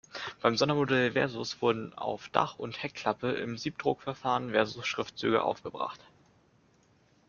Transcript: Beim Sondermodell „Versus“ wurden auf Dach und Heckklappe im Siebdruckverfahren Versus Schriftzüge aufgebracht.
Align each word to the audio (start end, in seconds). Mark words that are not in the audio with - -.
Beim 0.41 0.57
Sondermodell 0.57 1.11
„Versus“ 1.11 1.61
wurden 1.61 1.93
auf 1.93 2.27
Dach 2.29 2.57
und 2.57 2.81
Heckklappe 2.81 3.33
im 3.33 3.55
Siebdruckverfahren 3.59 4.49
Versus 4.49 4.87
Schriftzüge 4.87 5.43
aufgebracht. 5.43 5.99